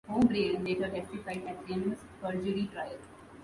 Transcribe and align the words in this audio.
O'Brien 0.09 0.63
later 0.63 0.89
testified 0.89 1.45
at 1.45 1.63
Clemens' 1.63 2.03
perjury 2.19 2.67
trial. 2.73 2.97